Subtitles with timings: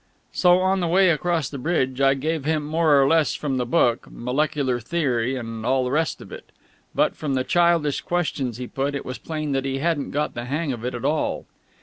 [0.31, 3.57] So, on the way across the bridge, I gave it him more or less from
[3.57, 6.51] the book molecular theory and all the rest of it.
[6.95, 10.45] But, from the childish questions he put, it was plain that he hadn't got the
[10.45, 11.45] hang of it at all.